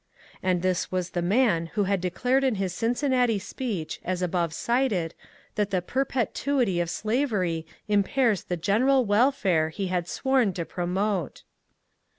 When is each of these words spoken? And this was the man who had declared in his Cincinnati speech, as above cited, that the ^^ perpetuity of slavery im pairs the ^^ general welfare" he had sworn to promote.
And 0.41 0.63
this 0.63 0.91
was 0.91 1.11
the 1.11 1.21
man 1.21 1.67
who 1.77 1.83
had 1.83 2.01
declared 2.01 2.43
in 2.43 2.55
his 2.55 2.73
Cincinnati 2.73 3.37
speech, 3.37 3.99
as 4.03 4.23
above 4.23 4.51
cited, 4.51 5.13
that 5.53 5.69
the 5.69 5.79
^^ 5.81 5.85
perpetuity 5.85 6.79
of 6.79 6.89
slavery 6.89 7.67
im 7.87 8.01
pairs 8.01 8.41
the 8.43 8.57
^^ 8.57 8.59
general 8.59 9.05
welfare" 9.05 9.69
he 9.77 9.89
had 9.89 10.07
sworn 10.07 10.53
to 10.53 10.65
promote. 10.65 11.43